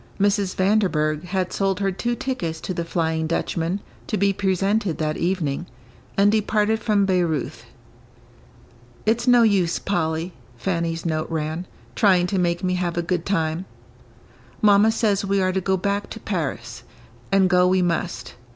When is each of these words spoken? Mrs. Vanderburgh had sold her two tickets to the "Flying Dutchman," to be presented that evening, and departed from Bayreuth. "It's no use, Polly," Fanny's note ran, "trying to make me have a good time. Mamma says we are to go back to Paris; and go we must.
Mrs. 0.19 0.55
Vanderburgh 0.55 1.25
had 1.25 1.53
sold 1.53 1.79
her 1.79 1.91
two 1.91 2.15
tickets 2.15 2.59
to 2.61 2.73
the 2.73 2.83
"Flying 2.83 3.27
Dutchman," 3.27 3.81
to 4.07 4.17
be 4.17 4.33
presented 4.33 4.97
that 4.97 5.15
evening, 5.15 5.67
and 6.17 6.31
departed 6.31 6.79
from 6.79 7.05
Bayreuth. 7.05 7.65
"It's 9.05 9.27
no 9.27 9.43
use, 9.43 9.77
Polly," 9.77 10.33
Fanny's 10.57 11.05
note 11.05 11.29
ran, 11.29 11.67
"trying 11.95 12.25
to 12.25 12.39
make 12.39 12.63
me 12.63 12.73
have 12.73 12.97
a 12.97 13.03
good 13.03 13.27
time. 13.27 13.65
Mamma 14.59 14.91
says 14.91 15.23
we 15.23 15.39
are 15.39 15.51
to 15.51 15.61
go 15.61 15.77
back 15.77 16.09
to 16.09 16.19
Paris; 16.19 16.81
and 17.31 17.47
go 17.47 17.67
we 17.67 17.83
must. 17.83 18.33